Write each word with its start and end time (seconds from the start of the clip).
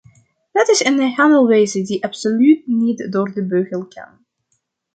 Dat 0.51 0.67
is 0.69 0.83
een 0.83 1.11
handelwijze 1.13 1.81
die 1.81 2.03
absoluut 2.03 2.67
niet 2.67 3.11
door 3.11 3.33
de 3.33 3.45
beugel 3.45 3.85
kan. 3.87 4.25